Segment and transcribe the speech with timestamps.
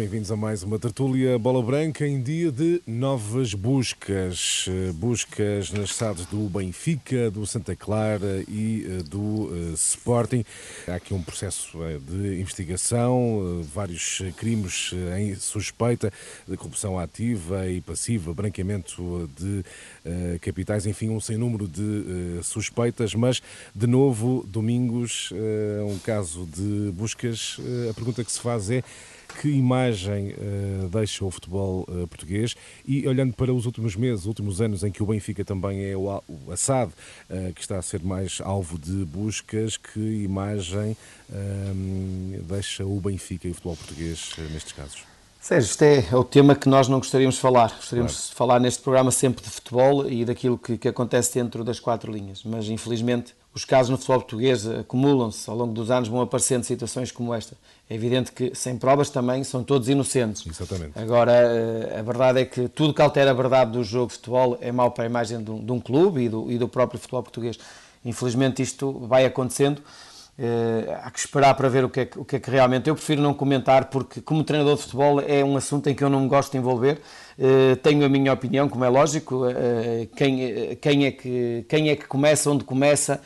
[0.00, 4.64] bem-vindos a mais uma tertúlia Bola Branca em dia de novas buscas.
[4.66, 10.42] Eh, buscas nas SADs do Benfica, do Santa Clara e eh, do uh, Sporting.
[10.88, 11.76] Há aqui um processo
[12.08, 16.10] de investigação, vários crimes em suspeita
[16.48, 19.62] de corrupção ativa e passiva, branqueamento de
[20.40, 23.42] capitais, enfim, um sem número de suspeitas, mas
[23.74, 25.30] de novo, Domingos,
[25.86, 27.58] um caso de buscas.
[27.90, 28.82] a pergunta que se faz é
[29.32, 32.54] que imagem uh, deixa o futebol uh, português
[32.86, 36.22] e olhando para os últimos meses, últimos anos em que o Benfica também é o,
[36.28, 40.96] o Assad, uh, que está a ser mais alvo de buscas, que imagem
[42.48, 45.04] deixa o Benfica e o futebol português nestes casos?
[45.40, 47.72] Sérgio, este é, o tema que nós não gostaríamos de falar.
[47.76, 48.28] Gostaríamos claro.
[48.28, 52.12] de falar neste programa sempre de futebol e daquilo que, que acontece dentro das quatro
[52.12, 56.62] linhas, mas infelizmente os casos no futebol português acumulam-se ao longo dos anos, vão aparecendo
[56.62, 57.56] situações como esta.
[57.88, 60.46] É evidente que, sem provas, também são todos inocentes.
[60.46, 60.96] Exatamente.
[60.96, 64.56] Agora, eh, a verdade é que tudo que altera a verdade do jogo de futebol
[64.60, 67.00] é mau para a imagem de um, de um clube e do, e do próprio
[67.00, 67.58] futebol português.
[68.04, 69.82] Infelizmente, isto vai acontecendo.
[70.40, 72.88] Uh, há que esperar para ver o que, é que, o que, é que realmente.
[72.88, 76.08] Eu prefiro não comentar, porque, como treinador de futebol, é um assunto em que eu
[76.08, 76.98] não me gosto de envolver.
[77.38, 79.46] Uh, tenho a minha opinião, como é lógico.
[79.46, 83.20] Uh, quem, quem, é que, quem é que começa, onde começa,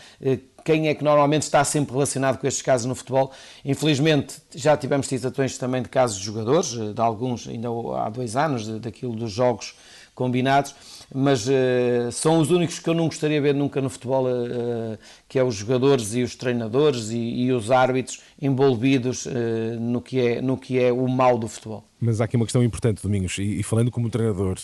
[0.65, 3.31] quem é que normalmente está sempre relacionado com estes casos no futebol.
[3.65, 8.67] Infelizmente, já tivemos situações também de casos de jogadores, de alguns ainda há dois anos,
[8.81, 9.77] daquilo dos jogos
[10.17, 10.75] combinados
[11.17, 14.99] mas uh, são os únicos que eu não gostaria de ver nunca no futebol, uh,
[15.29, 19.31] que é os jogadores e os treinadores e, e os árbitros envolvidos uh,
[19.79, 21.85] no, que é, no que é o mal do futebol.
[22.01, 24.59] Mas há aqui uma questão importante, Domingos, e, e falando como treinador,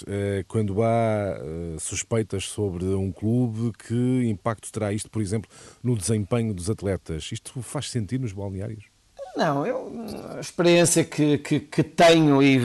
[0.46, 1.38] quando há
[1.78, 5.50] suspeitas sobre um clube, que impacto terá isto, por exemplo,
[5.82, 7.30] no desempenho dos atletas?
[7.32, 8.89] Isto faz sentido nos balneários?
[9.36, 9.92] Não, eu,
[10.36, 12.60] a experiência que, que, que, tenho e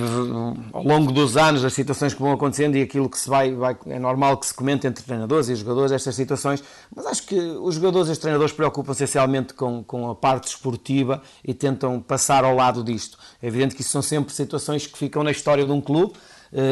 [0.73, 3.77] ao longo dos anos, as situações que vão acontecendo e aquilo que se vai, vai,
[3.85, 6.63] é normal que se comente entre treinadores e jogadores, estas situações,
[6.93, 11.21] mas acho que os jogadores e os treinadores preocupam-se essencialmente com, com a parte esportiva
[11.43, 13.17] e tentam passar ao lado disto.
[13.41, 16.13] É evidente que isso são sempre situações que ficam na história de um clube,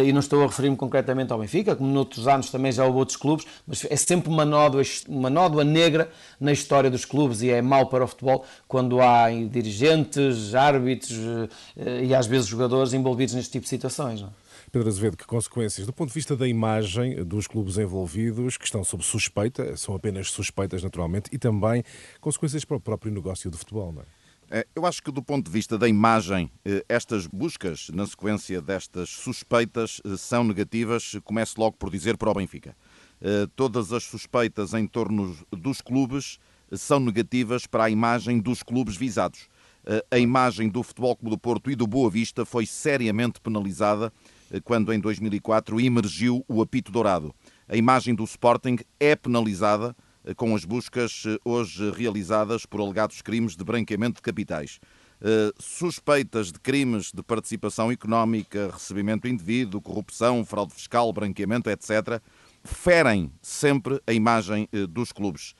[0.05, 3.17] e não estou a referir-me concretamente ao Benfica, como noutros anos também já houve outros
[3.17, 7.61] clubes, mas é sempre uma nódoa, uma nódoa negra na história dos clubes e é
[7.61, 11.17] mau para o futebol quando há dirigentes, árbitros
[11.77, 14.21] eh, e às vezes jogadores envolvidos neste tipo de situações.
[14.21, 14.29] Não?
[14.29, 14.43] É?
[14.71, 18.83] Pedro Azevedo, que consequências, do ponto de vista da imagem dos clubes envolvidos, que estão
[18.83, 21.83] sob suspeita, são apenas suspeitas naturalmente, e também
[22.19, 24.05] consequências para o próprio negócio do futebol, não é?
[24.55, 28.61] É, eu acho que, do ponto de vista da imagem, eh, estas buscas, na sequência
[28.61, 31.17] destas suspeitas, eh, são negativas.
[31.23, 32.77] Começo logo por dizer para o Benfica.
[33.19, 36.37] Eh, todas as suspeitas em torno dos clubes
[36.71, 39.49] são negativas para a imagem dos clubes visados.
[40.09, 44.13] A imagem do Futebol Clube do Porto e do Boa Vista foi seriamente penalizada
[44.63, 47.35] quando, em 2004, emergiu o apito dourado.
[47.67, 49.95] A imagem do Sporting é penalizada
[50.35, 54.79] com as buscas eh, hoje realizadas por alegados crimes de branqueamento de capitais.
[55.21, 62.21] Eh, suspeitas de crimes de participação económica, recebimento indevido, corrupção, fraude fiscal, branqueamento, etc.,
[62.63, 65.53] ferem sempre a imagem eh, dos clubes,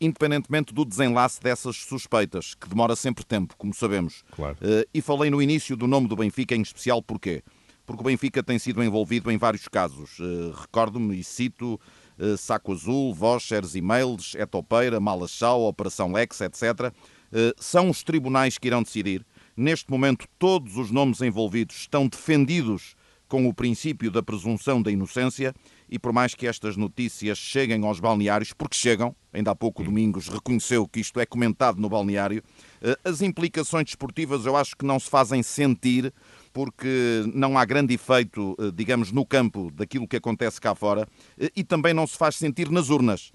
[0.00, 4.22] independentemente do desenlace dessas suspeitas, que demora sempre tempo, como sabemos.
[4.30, 4.56] Claro.
[4.94, 7.42] E falei no início do nome do Benfica, em especial porquê?
[7.84, 10.18] Porque o Benfica tem sido envolvido em vários casos.
[10.56, 12.05] Recordo-me e cito eh,
[12.38, 16.92] Saco Azul, vouchers, e-mails, Etopeira, Malachau, Operação Lex, etc.
[17.32, 19.26] Eh, são os tribunais que irão decidir.
[19.56, 22.94] Neste momento, todos os nomes envolvidos estão defendidos
[23.28, 25.52] com o princípio da presunção da inocência
[25.88, 30.28] e por mais que estas notícias cheguem aos balneários, porque chegam, ainda há pouco Domingos
[30.28, 32.42] reconheceu que isto é comentado no balneário,
[32.80, 36.12] eh, as implicações desportivas eu acho que não se fazem sentir
[36.56, 41.06] porque não há grande efeito, eh, digamos, no campo daquilo que acontece cá fora
[41.38, 43.30] eh, e também não se faz sentir nas urnas.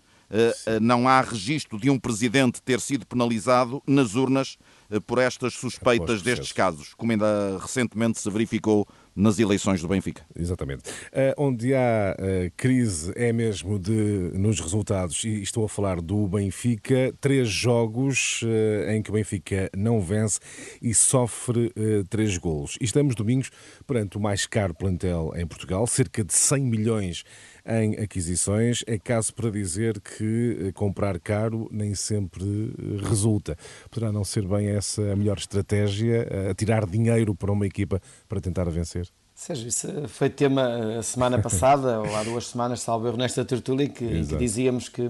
[0.82, 4.58] Não há registro de um presidente ter sido penalizado nas urnas
[5.06, 10.26] por estas suspeitas destes casos, como ainda recentemente se verificou nas eleições do Benfica.
[10.36, 10.90] Exatamente.
[10.90, 13.92] Uh, onde há uh, crise é mesmo de,
[14.34, 19.70] nos resultados, e estou a falar do Benfica, três jogos uh, em que o Benfica
[19.76, 20.40] não vence
[20.82, 21.72] e sofre
[22.10, 22.78] três golos.
[22.80, 23.50] E estamos domingos
[23.86, 27.24] perante o mais caro plantel em Portugal, cerca de 100 milhões
[27.66, 28.84] em aquisições.
[28.88, 32.74] É caso para dizer que comprar caro nem sempre
[33.04, 33.58] resulta.
[33.90, 38.40] Poderá não ser bem essa a melhor estratégia, a tirar dinheiro para uma equipa para
[38.40, 39.08] tentar vencer?
[39.34, 43.88] Sérgio, isso foi tema a semana passada, ou há duas semanas, salvo erro, nesta tertúlia,
[43.90, 45.10] que, que dizíamos que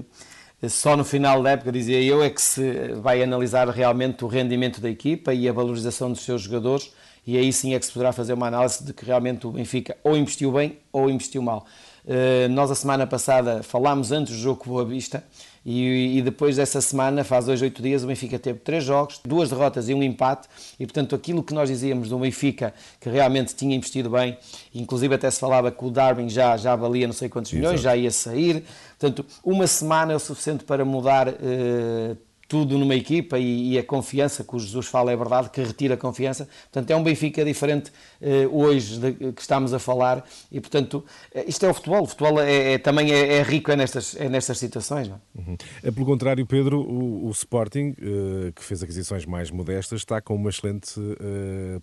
[0.70, 4.80] só no final da época, dizia eu, é que se vai analisar realmente o rendimento
[4.80, 6.92] da equipa e a valorização dos seus jogadores
[7.26, 9.96] e aí sim é que se poderá fazer uma análise de que realmente o Benfica
[10.04, 11.66] ou investiu bem ou investiu mal.
[12.04, 15.24] Uh, nós a semana passada falámos antes do jogo com Boa Vista
[15.64, 19.50] e, e, depois dessa semana, faz dois, oito dias, o Benfica teve três jogos, duas
[19.50, 20.48] derrotas e um empate
[20.80, 24.36] e portanto aquilo que nós dizíamos do Benfica que realmente tinha investido bem,
[24.74, 27.84] inclusive até se falava que o Darwin já, já valia não sei quantos milhões, Exato.
[27.84, 28.64] já ia sair,
[28.98, 32.18] portanto uma semana é o suficiente para mudar uh,
[32.52, 35.94] tudo numa equipa e, e, a confiança que o Jesus fala é verdade, que retira
[35.94, 36.50] a confiança.
[36.64, 41.02] Portanto, é um Benfica diferente eh, hoje de, que estamos a falar e, portanto,
[41.34, 42.04] eh, isto é o futebol.
[42.04, 45.08] O futebol é, é também é, é, rico é nestas, é nestas situações.
[45.08, 45.16] Não?
[45.16, 45.40] É?
[45.40, 45.58] Uhum.
[45.82, 50.36] É, pelo contrário, Pedro, o, o Sporting, uh, que fez aquisições mais modestas, está com
[50.36, 50.92] uma excelente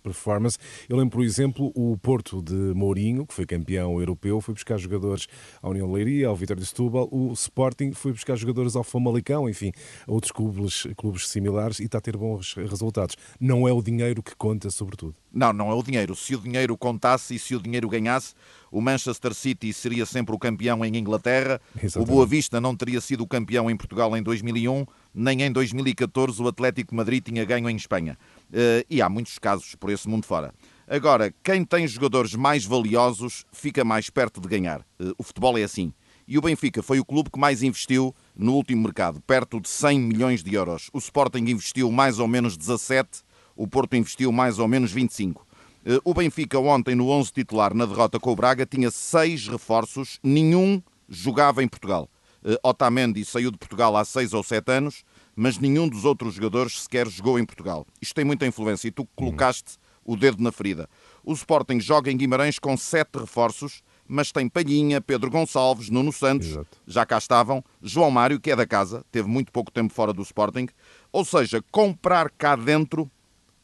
[0.03, 0.59] performance.
[0.87, 5.27] Eu lembro, por exemplo, o Porto de Mourinho, que foi campeão europeu, foi buscar jogadores
[5.63, 7.09] à União Leiria, ao Vitória de Setúbal.
[7.11, 9.71] O Sporting foi buscar jogadores ao Famalicão, enfim,
[10.07, 13.15] a outros clubes clubes, clubes similares e está a ter bons resultados.
[13.39, 15.15] Não é o dinheiro que conta, sobretudo.
[15.31, 16.15] Não, não é o dinheiro.
[16.15, 18.33] Se o dinheiro contasse e se o dinheiro ganhasse,
[18.71, 21.97] o Manchester City seria sempre o campeão em Inglaterra, Exatamente.
[21.97, 26.41] o Boa Vista não teria sido o campeão em Portugal em 2001, nem em 2014
[26.41, 28.17] o Atlético de Madrid tinha ganho em Espanha.
[28.49, 30.53] Uh, e há muitos casos por esse mundo fora.
[30.87, 34.81] Agora, quem tem jogadores mais valiosos fica mais perto de ganhar.
[34.99, 35.93] Uh, o futebol é assim.
[36.29, 39.99] E o Benfica foi o clube que mais investiu no último mercado, perto de 100
[39.99, 40.87] milhões de euros.
[40.93, 43.23] O Sporting investiu mais ou menos 17,
[43.55, 45.43] o Porto investiu mais ou menos 25.
[45.83, 50.19] Eh, o Benfica ontem no 11 titular na derrota com o Braga tinha seis reforços,
[50.21, 50.79] nenhum
[51.09, 52.07] jogava em Portugal.
[52.43, 55.03] Eh, Otamendi saiu de Portugal há seis ou sete anos,
[55.35, 57.87] mas nenhum dos outros jogadores sequer jogou em Portugal.
[57.99, 60.87] Isto tem muita influência e tu colocaste o dedo na ferida.
[61.23, 66.47] O Sporting joga em Guimarães com sete reforços, mas tem Palhinha, Pedro Gonçalves, Nuno Santos,
[66.47, 66.77] Exato.
[66.87, 70.23] já cá estavam, João Mário, que é da casa, teve muito pouco tempo fora do
[70.23, 70.67] Sporting.
[71.11, 73.09] Ou seja, comprar cá dentro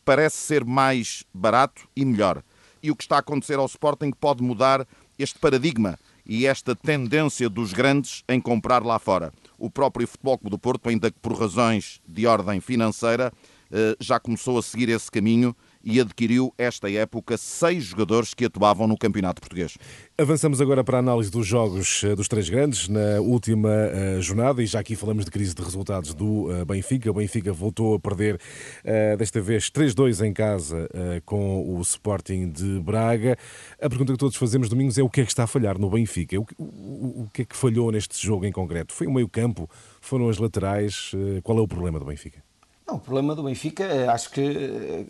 [0.05, 2.43] parece ser mais barato e melhor.
[2.81, 4.87] E o que está a acontecer ao Sporting pode mudar
[5.17, 9.33] este paradigma e esta tendência dos grandes em comprar lá fora.
[9.57, 13.33] O próprio Futebol Clube do Porto, ainda que por razões de ordem financeira,
[13.71, 15.55] eh, já começou a seguir esse caminho
[15.85, 19.77] e adquiriu esta época seis jogadores que atuavam no Campeonato Português.
[20.17, 24.63] Avançamos agora para a análise dos jogos eh, dos três grandes na última uh, jornada
[24.63, 27.11] e já aqui falamos de crise de resultados do uh, Benfica.
[27.11, 28.39] O Benfica voltou a perder
[29.17, 30.89] desta vez 3-2 em casa
[31.25, 33.37] com o Sporting de Braga.
[33.81, 35.89] A pergunta que todos fazemos domingos é o que é que está a falhar no
[35.89, 36.39] Benfica?
[36.39, 38.93] O, o, o que é que falhou neste jogo em concreto?
[38.93, 39.69] Foi o meio-campo?
[40.01, 41.11] Foram as laterais?
[41.43, 42.41] Qual é o problema do Benfica?
[42.87, 44.41] Não, o problema do Benfica eh, acho que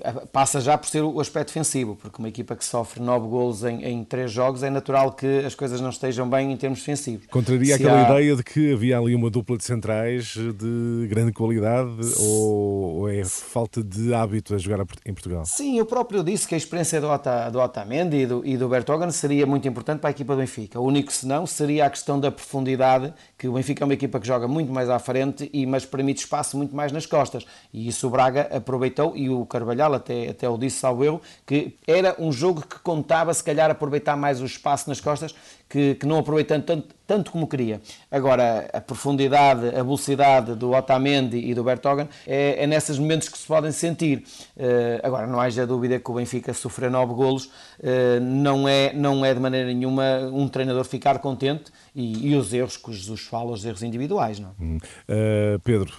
[0.02, 3.66] eh, passa já por ser o aspecto defensivo, porque uma equipa que sofre nove golos
[3.66, 7.28] em, em três jogos é natural que as coisas não estejam bem em termos defensivos.
[7.28, 8.12] Contraria Se aquela há...
[8.12, 13.26] ideia de que havia ali uma dupla de centrais de grande qualidade ou, ou, é
[13.26, 15.44] falta de hábito a jogar em Portugal?
[15.46, 18.70] Sim, eu próprio disse que a experiência do, Ota, do Otamendi e do, e do
[18.70, 20.80] Bertogan seria muito importante para a equipa do Benfica.
[20.80, 24.26] O único senão seria a questão da profundidade, que o Benfica é uma equipa que
[24.26, 28.08] joga muito mais à frente, e mas permite espaço muito mais nas costas e isso
[28.08, 32.32] o Braga aproveitou e o Carvalhal até, até o disse, salvo eu, que era um
[32.32, 35.36] jogo que contava se calhar aproveitar mais o espaço nas costas
[35.70, 37.82] que, que não aproveitando tanto, tanto como queria.
[38.10, 43.38] Agora, a profundidade, a velocidade do Otamendi e do Bertogan é, é nesses momentos que
[43.38, 44.24] se podem sentir.
[44.56, 49.24] Uh, agora, não haja dúvida que o Benfica sofrer nove golos uh, não, é, não
[49.24, 53.22] é de maneira nenhuma um treinador ficar contente e, e os erros que o Jesus
[53.22, 54.40] fala, os erros individuais.
[54.40, 54.56] Não?
[54.60, 54.78] Hum.
[54.78, 55.94] Uh, Pedro,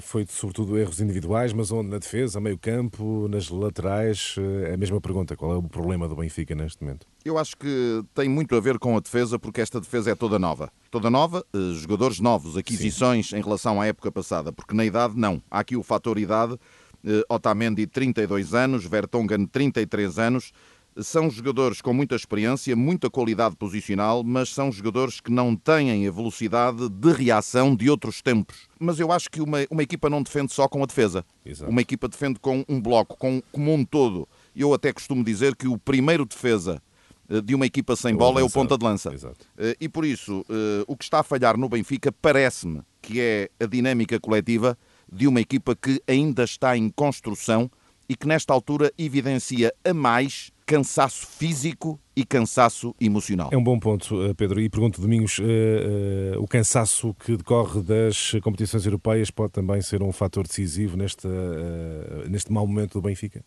[0.00, 4.36] foi sobretudo erros individuais, mas onde na defesa, meio campo, nas laterais,
[4.68, 7.06] é a mesma pergunta, qual é o problema do Benfica neste momento?
[7.24, 10.38] Eu acho que tem muito a ver com a defesa, porque esta defesa é toda
[10.38, 10.70] nova.
[10.90, 13.36] Toda nova, eh, jogadores novos, aquisições Sim.
[13.36, 15.42] em relação à época passada, porque na idade não.
[15.50, 16.58] Há aqui o fator idade.
[17.04, 20.52] Eh, Otamendi, 32 anos, Vertonghen, 33 anos.
[20.98, 26.10] São jogadores com muita experiência, muita qualidade posicional, mas são jogadores que não têm a
[26.10, 28.68] velocidade de reação de outros tempos.
[28.78, 31.24] Mas eu acho que uma, uma equipa não defende só com a defesa.
[31.46, 31.70] Exato.
[31.70, 34.28] Uma equipa defende com um bloco, com, como um todo.
[34.54, 36.82] Eu até costumo dizer que o primeiro defesa
[37.40, 39.12] de uma equipa sem bola é o ponta de lança.
[39.12, 39.46] Exato.
[39.56, 43.48] Eh, e por isso, eh, o que está a falhar no Benfica parece-me que é
[43.60, 44.76] a dinâmica coletiva
[45.10, 47.70] de uma equipa que ainda está em construção
[48.08, 53.50] e que nesta altura evidencia a mais cansaço físico e cansaço emocional.
[53.52, 54.60] É um bom ponto, Pedro.
[54.60, 60.02] E pergunto, Domingos, uh, uh, o cansaço que decorre das competições europeias pode também ser
[60.02, 63.44] um fator decisivo neste, uh, neste mau momento do Benfica?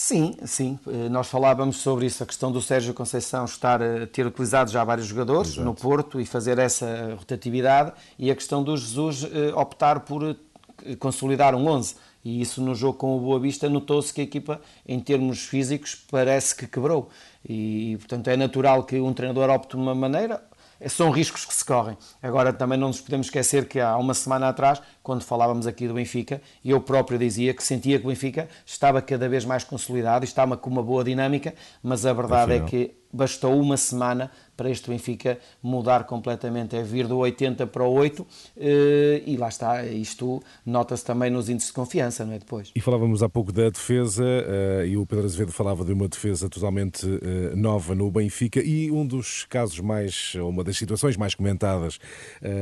[0.00, 0.78] Sim, sim.
[0.86, 4.84] Eh, nós falávamos sobre isso, a questão do Sérgio Conceição estar a ter utilizado já
[4.84, 5.64] vários jogadores Exato.
[5.64, 10.94] no Porto e fazer essa rotatividade e a questão do Jesus eh, optar por eh,
[11.00, 14.60] consolidar um 11 E isso no jogo com o Boa Vista notou-se que a equipa,
[14.86, 17.10] em termos físicos, parece que quebrou.
[17.44, 20.40] E, portanto, é natural que um treinador opte de uma maneira,
[20.86, 21.96] são riscos que se correm.
[22.22, 25.94] Agora, também não nos podemos esquecer que há uma semana atrás, quando falávamos aqui do
[25.94, 30.28] Benfica, eu próprio dizia que sentia que o Benfica estava cada vez mais consolidado e
[30.28, 32.66] estava com uma boa dinâmica, mas a verdade Afinal.
[32.66, 37.84] é que bastou uma semana para este Benfica mudar completamente, é vir do 80 para
[37.84, 42.40] o 8 eh, e lá está, isto nota-se também nos índices de confiança, não é
[42.40, 42.72] depois.
[42.74, 46.48] E falávamos há pouco da defesa eh, e o Pedro Azevedo falava de uma defesa
[46.48, 52.00] totalmente eh, nova no Benfica e um dos casos mais, uma das situações mais comentadas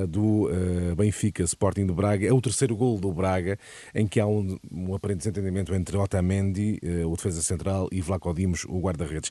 [0.08, 0.50] do
[0.94, 3.58] Benfica Sporting de Braga é o terceiro gol do Braga,
[3.94, 8.64] em que há um, um aparente desentendimento entre Otamendi, o defesa central, e Vlaco Dimos,
[8.68, 9.30] o guarda-redes.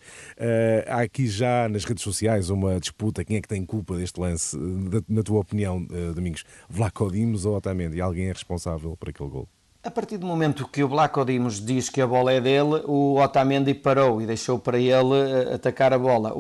[0.88, 4.58] Há aqui já nas redes sociais uma disputa, quem é que tem culpa deste lance?
[5.08, 8.02] Na tua opinião, eh, Domingos, Vlaco Dimos ou Otamendi?
[8.02, 9.48] Alguém é responsável por aquele gol?
[9.86, 13.22] A partir do momento que o Blaco Dimos diz que a bola é dele, o
[13.22, 16.34] Otamendi parou e deixou para ele eh, atacar a bola.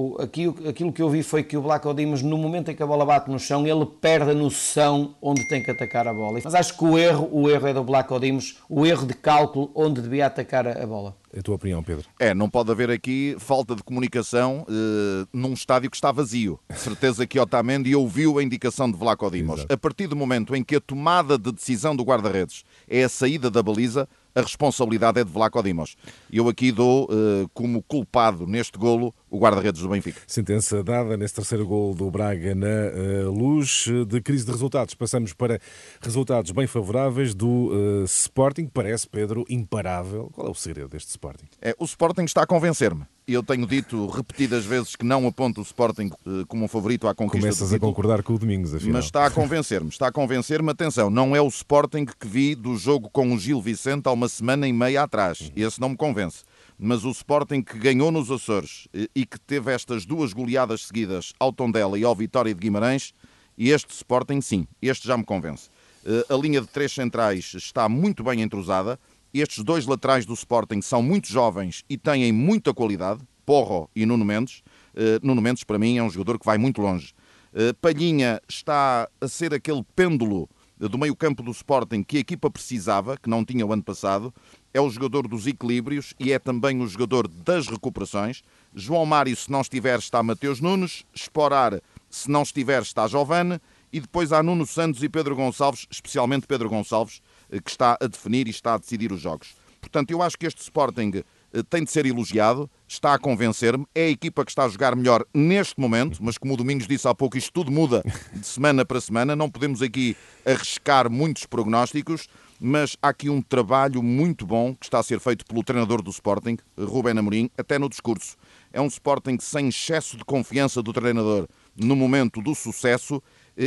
[0.68, 3.06] Aquilo que eu vi foi que o Blaco Dimos, no momento em que a bola
[3.06, 6.40] bate no chão, ele perde a noção onde tem que atacar a bola.
[6.44, 9.70] Mas acho que o erro, o erro é do Blaco Dimos, o erro de cálculo
[9.76, 11.16] onde devia atacar a bola.
[11.38, 12.06] A tua opinião, Pedro?
[12.18, 16.58] É, não pode haver aqui falta de comunicação uh, num estádio que está vazio.
[16.74, 19.66] Certeza que Otamendi ouviu a indicação de Vlaco Dimos.
[19.70, 23.52] A partir do momento em que a tomada de decisão do guarda-redes é a saída
[23.52, 25.96] da baliza, a responsabilidade é de Vlaco Dimos.
[26.32, 30.22] Eu aqui dou uh, como culpado neste golo o guarda-redes do Benfica.
[30.28, 34.94] Sentença dada nesse terceiro gol do Braga na uh, luz de crise de resultados.
[34.94, 35.60] Passamos para
[36.02, 38.68] resultados bem favoráveis do uh, Sporting.
[38.68, 40.30] Parece, Pedro, imparável.
[40.34, 41.46] Qual é o segredo deste Sporting?
[41.62, 43.06] É, o Sporting está a convencer-me.
[43.28, 46.12] Eu tenho dito repetidas vezes que não aponto o Sporting
[46.48, 48.94] como um favorito à conquista Começas a concordar com o Domingos, afinal.
[48.94, 50.70] Mas está a convencer-me, está a convencer-me.
[50.70, 54.30] Atenção, não é o Sporting que vi do jogo com o Gil Vicente há uma
[54.30, 55.52] semana e meia atrás.
[55.56, 56.44] Esse não me convence.
[56.78, 61.52] Mas o Sporting que ganhou nos Açores e que teve estas duas goleadas seguidas ao
[61.52, 63.12] Tondela e ao Vitória de Guimarães,
[63.58, 65.70] este Sporting, sim, este já me convence.
[66.06, 69.00] Eh, a linha de três centrais está muito bem entrosada.
[69.42, 74.24] Estes dois laterais do Sporting são muito jovens e têm muita qualidade, Porro e Nuno
[74.24, 74.64] Mendes.
[74.96, 77.14] Eh, Nuno Mendes, para mim, é um jogador que vai muito longe.
[77.54, 83.18] Eh, Palhinha está a ser aquele pêndulo do meio-campo do Sporting que a equipa precisava,
[83.18, 84.34] que não tinha o ano passado.
[84.74, 88.42] É o jogador dos equilíbrios e é também o jogador das recuperações.
[88.74, 91.06] João Mário, se não estiver, está Mateus Nunes.
[91.14, 93.60] Esporar, se não estiver, está Giovane.
[93.92, 97.22] E depois há Nuno Santos e Pedro Gonçalves, especialmente Pedro Gonçalves,
[97.64, 99.56] que está a definir e está a decidir os jogos.
[99.80, 101.24] Portanto, eu acho que este Sporting
[101.54, 103.86] eh, tem de ser elogiado, está a convencer-me.
[103.94, 107.08] É a equipa que está a jogar melhor neste momento, mas como o Domingos disse
[107.08, 109.36] há pouco, isto tudo muda de semana para semana.
[109.36, 112.28] Não podemos aqui arriscar muitos prognósticos,
[112.60, 116.10] mas há aqui um trabalho muito bom que está a ser feito pelo treinador do
[116.10, 118.36] Sporting, Rubén Amorim, até no discurso.
[118.74, 123.22] É um Sporting sem excesso de confiança do treinador no momento do sucesso eh,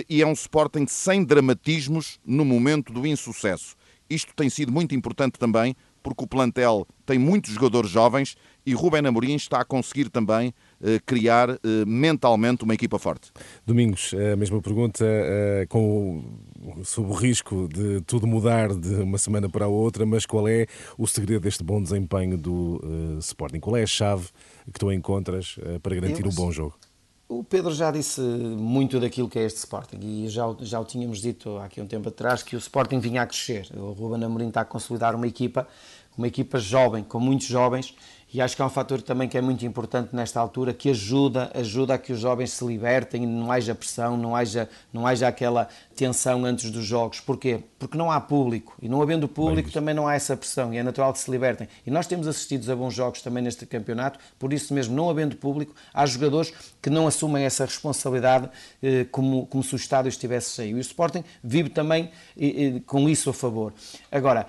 [0.09, 3.76] e é um Sporting sem dramatismos no momento do insucesso.
[4.09, 9.07] Isto tem sido muito importante também porque o plantel tem muitos jogadores jovens e Rubén
[9.07, 13.30] Amorim está a conseguir também eh, criar eh, mentalmente uma equipa forte.
[13.66, 16.25] Domingos, a mesma pergunta, eh, com,
[16.85, 20.66] sob o risco de tudo mudar de uma semana para a outra, mas qual é
[20.97, 22.80] o segredo deste bom desempenho do
[23.21, 23.61] Sporting?
[23.61, 24.28] Qual é a chave
[24.73, 26.75] que tu encontras para garantir Eu, um bom jogo?
[27.28, 31.20] O Pedro já disse muito daquilo que é este Sporting e já, já o tínhamos
[31.20, 33.68] dito há aqui um tempo atrás que o Sporting vinha a crescer.
[33.76, 35.68] O Ruben Amorim está a consolidar uma equipa,
[36.19, 37.95] uma equipa jovem, com muitos jovens
[38.33, 41.51] e acho que é um fator também que é muito importante nesta altura, que ajuda,
[41.55, 45.67] ajuda a que os jovens se libertem, não haja pressão, não haja, não haja aquela
[45.97, 47.21] tensão antes dos jogos.
[47.21, 47.61] Porquê?
[47.79, 50.83] Porque não há público, e não havendo público também não há essa pressão, e é
[50.83, 51.69] natural que se libertem.
[51.87, 55.35] E nós temos assistido a bons jogos também neste campeonato, por isso mesmo, não havendo
[55.35, 58.51] público, há jogadores que não assumem essa responsabilidade
[58.83, 60.77] eh, como, como se o estádio estivesse cheio.
[60.77, 63.73] E o Sporting vive também eh, com isso a favor.
[64.13, 64.47] Agora,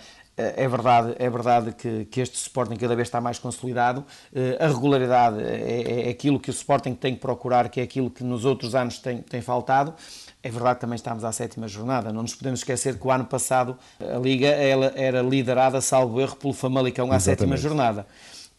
[0.56, 4.06] é verdade, é verdade que, que, este Sporting cada vez está mais consolidado.
[4.34, 7.84] Eh, a regularidade é, é, é, aquilo que o Sporting tem que procurar, que é
[7.84, 9.94] aquilo que nos outros anos tem, tem faltado.
[10.42, 12.14] É verdade que também estamos à sétima jornada.
[12.14, 16.38] Não nos podemos esquecer que o ano passado a Liga ela era liderada, salvo erro,
[16.38, 17.40] pelo Famalicão à Exatamente.
[17.40, 18.08] sétima jornada.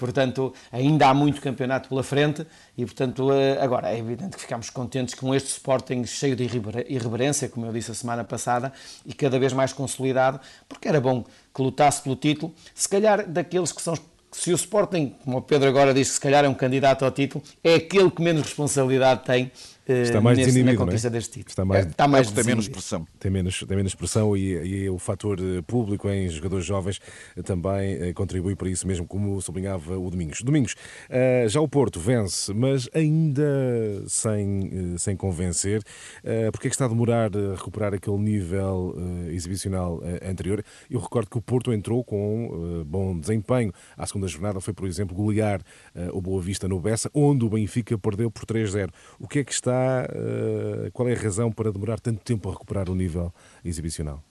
[0.01, 4.71] Portanto, ainda há muito campeonato pela frente e, portanto, eh, agora é evidente que ficamos
[4.71, 6.45] contentes com este Sporting cheio de
[6.89, 8.73] irreverência, como eu disse a semana passada,
[9.05, 11.23] e cada vez mais consolidado, porque era bom
[11.55, 12.55] que lutasse pelo título.
[12.75, 13.95] Se calhar daqueles que são
[14.33, 17.45] se o Sporting, como o Pedro agora diz, se calhar é um candidato ao título,
[17.63, 19.51] é aquele que menos responsabilidade tem
[19.91, 21.11] Está mais nesse, na conquista é?
[21.11, 21.51] deste título.
[21.51, 23.07] Está mais, está mais é tem menos pressão.
[23.19, 27.01] Tem menos, tem menos pressão e, e o fator eh, público em jogadores jovens
[27.37, 30.43] eh, também contribui para isso mesmo, como sublinhava o Domingos.
[30.43, 30.75] Domingos,
[31.49, 33.43] já o Porto vence, mas ainda
[34.07, 35.83] sem, sem convencer.
[36.53, 38.95] Porque é que está a demorar a recuperar aquele nível
[39.31, 40.65] exibicional anterior?
[40.91, 43.73] Eu recordo que o Porto entrou com bom desempenho.
[43.97, 45.61] À segunda jornada foi, por exemplo, golear
[46.13, 48.91] o Boa Vista no Bessa, onde o Benfica perdeu por 3-0.
[49.19, 52.53] O que é que está eh, qual é a razão para demorar tanto tempo a
[52.53, 53.33] recuperar o nível
[53.65, 54.23] exibicional?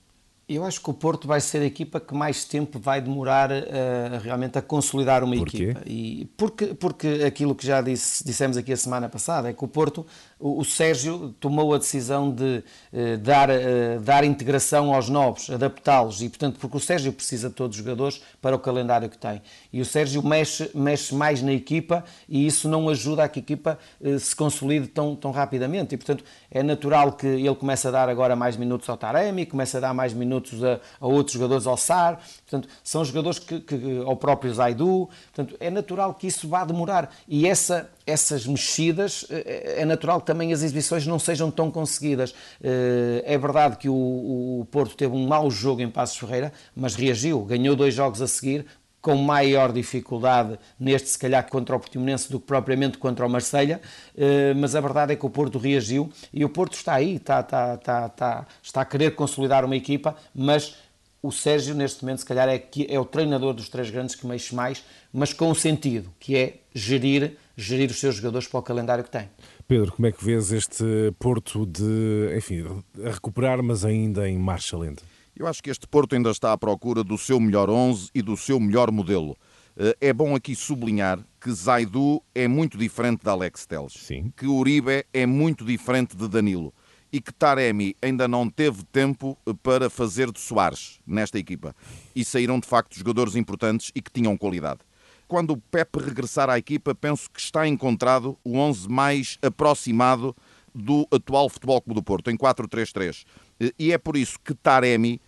[0.50, 4.20] Eu acho que o Porto vai ser a equipa que mais tempo vai demorar uh,
[4.24, 5.58] realmente a consolidar uma Porquê?
[5.58, 5.82] equipa.
[5.86, 9.68] E porque, porque aquilo que já disse, dissemos aqui a semana passada é que o
[9.68, 10.08] Porto,
[10.40, 16.24] o, o Sérgio tomou a decisão de uh, dar, uh, dar integração aos novos, adaptá-los.
[16.24, 19.44] E, portanto, porque o Sérgio precisa de todos os jogadores para o calendário que tem.
[19.72, 23.44] E o Sérgio mexe, mexe mais na equipa e isso não ajuda a que a
[23.44, 23.78] equipa
[24.20, 25.94] se consolide tão, tão rapidamente.
[25.94, 29.78] E, portanto, é natural que ele comece a dar agora mais minutos ao Taremi, comece
[29.78, 32.20] a dar mais minutos minutos a, a outros jogadores ao SAR,
[32.50, 37.14] portanto, são jogadores que, que, ao próprio Zaidu, portanto, é natural que isso vá demorar.
[37.28, 42.34] E essa, essas mexidas, eh, é natural que também as exibições não sejam tão conseguidas.
[42.64, 46.96] Eh, é verdade que o, o Porto teve um mau jogo em Passos Ferreira, mas
[46.96, 48.66] reagiu, ganhou dois jogos a seguir,
[49.02, 53.82] com maior dificuldade neste, se calhar, contra o Portimonense do que propriamente contra o Marselha,
[54.18, 57.40] eh, mas a verdade é que o Porto reagiu e o Porto está aí, está,
[57.40, 60.76] está, está, está, está a querer consolidar uma equipa, mas
[61.22, 64.56] o Sérgio, neste momento, se calhar, é, é o treinador dos três grandes que mexe
[64.56, 69.04] mais, mas com um sentido, que é gerir, gerir os seus jogadores para o calendário
[69.04, 69.30] que tem.
[69.68, 70.84] Pedro, como é que vês este
[71.20, 72.64] Porto de, enfim,
[73.06, 75.04] a recuperar, mas ainda em marcha lenta?
[75.40, 78.36] Eu acho que este Porto ainda está à procura do seu melhor 11 e do
[78.36, 79.38] seu melhor modelo.
[79.78, 84.34] Eh, é bom aqui sublinhar que Zaidu é muito diferente de Alex Teles, Sim.
[84.36, 86.74] que Uribe é muito diferente de Danilo
[87.10, 91.74] e que Taremi ainda não teve tempo eh, para fazer de Soares nesta equipa.
[92.14, 94.82] E saíram de facto jogadores importantes e que tinham qualidade.
[95.26, 100.36] Quando o Pepe regressar à equipa, penso que está encontrado o 11 mais aproximado
[100.76, 103.24] do atual Futebol Clube do Porto, em 4-3-3.
[103.62, 105.22] Eh, e é por isso que Taremi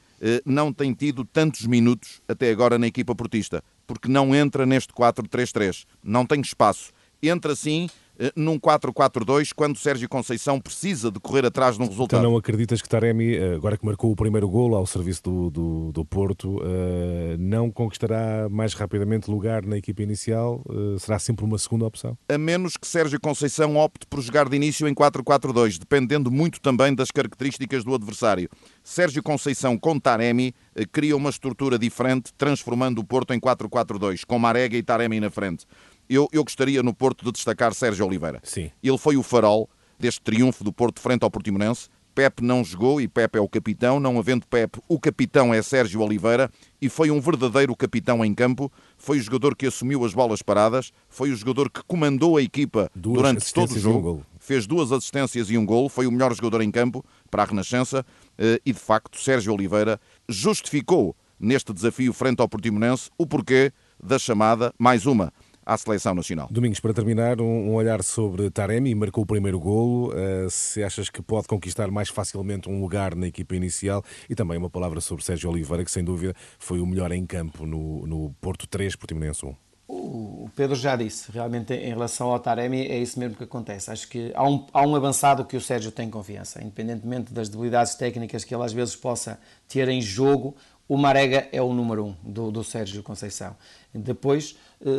[0.46, 5.86] não tem tido tantos minutos até agora na equipa portista, porque não entra neste 4-3-3,
[6.04, 6.92] não tem espaço.
[7.24, 12.20] Entra sim eh, num 4-4-2 quando Sérgio Conceição precisa de correr atrás de um resultado.
[12.20, 15.50] Então não acreditas que Taremi, eh, agora que marcou o primeiro golo ao serviço do,
[15.50, 20.64] do, do Porto, uh, não conquistará mais rapidamente lugar na equipa inicial?
[21.00, 22.18] Será sempre uma segunda opção?
[22.30, 26.94] A menos que Sérgio Conceição opte por jogar de início em 4-4-2, dependendo muito também
[26.94, 28.50] das características do adversário.
[28.84, 30.54] Sérgio Conceição com Taremi
[30.92, 35.66] cria uma estrutura diferente, transformando o Porto em 4-4-2, com Marega e Taremi na frente
[36.12, 38.42] eu, eu gostaria no Porto de destacar Sérgio Oliveira.
[38.44, 38.70] Sim.
[38.84, 41.88] Ele foi o farol deste triunfo do Porto frente ao Portimonense.
[42.14, 46.02] Pepe não jogou e Pepe é o capitão, não havendo Pepe, o capitão é Sérgio
[46.02, 48.70] Oliveira e foi um verdadeiro capitão em campo.
[48.98, 52.92] Foi o jogador que assumiu as bolas paradas, foi o jogador que comandou a equipa
[52.94, 54.12] duas durante todo o jogo.
[54.12, 57.46] Um fez duas assistências e um gol, foi o melhor jogador em campo para a
[57.46, 58.06] Renascença
[58.38, 59.98] eh, e de facto Sérgio Oliveira
[60.28, 63.72] justificou neste desafio frente ao Portimonense o porquê
[64.04, 65.32] da chamada mais uma
[65.72, 66.50] à seleção nacional.
[66.52, 70.10] Domingos, para terminar, um olhar sobre Taremi, marcou o primeiro golo.
[70.10, 74.58] Uh, se achas que pode conquistar mais facilmente um lugar na equipa inicial e também
[74.58, 78.36] uma palavra sobre Sérgio Oliveira, que sem dúvida foi o melhor em campo no, no
[78.42, 79.56] Porto 3, Portimonense 1.
[79.88, 83.92] O Pedro já disse, realmente em relação ao Taremi é isso mesmo que acontece.
[83.92, 87.96] Acho que há um, há um avançado que o Sérgio tem confiança, independentemente das debilidades
[87.96, 90.56] técnicas que ele às vezes possa ter em jogo,
[90.92, 93.56] o Marega é o número um do, do Sérgio Conceição.
[93.94, 94.90] Depois eh,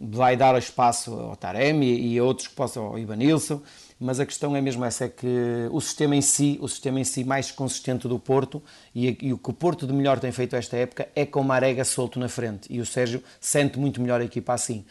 [0.00, 3.60] vai dar espaço ao Taremi e a outros que possam, ao Ivanilson,
[4.00, 7.04] mas a questão é mesmo essa, é que o sistema em si, o sistema em
[7.04, 8.62] si mais consistente do Porto
[8.94, 11.44] e, e o que o Porto de melhor tem feito esta época é com o
[11.44, 14.82] Marega solto na frente e o Sérgio sente muito melhor a equipa assim.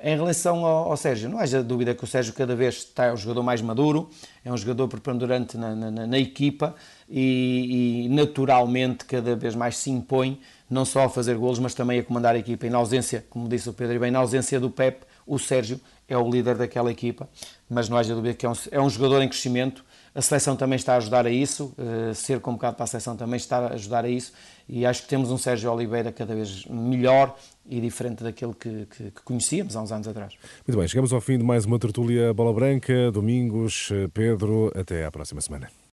[0.00, 3.12] Em relação ao, ao, Sérgio, não haja dúvida que o Sérgio cada vez está, é
[3.12, 4.08] um jogador mais maduro,
[4.44, 6.76] é um jogador preponderante na, na, na equipa
[7.08, 11.98] e, e, naturalmente cada vez mais se impõe, não só a fazer golos, mas também
[11.98, 12.66] a comandar a equipa.
[12.66, 15.80] E na ausência, como disse o Pedro, e bem, na ausência do Pep, o Sérgio
[16.08, 17.28] é o líder daquela equipa,
[17.68, 19.84] mas não haja dúvida que é um, é um jogador em crescimento.
[20.14, 23.36] A seleção também está a ajudar a isso, uh, ser convocado para a seleção também
[23.36, 24.32] está a ajudar a isso,
[24.68, 27.36] e acho que temos um Sérgio Oliveira cada vez melhor
[27.68, 30.34] e diferente daquele que, que, que, conhecíamos há uns anos atrás.
[30.66, 33.10] Muito bem, chegamos ao fim de mais uma tertúlia Bola Branca.
[33.12, 35.68] Domingos, Pedro, até à próxima semana.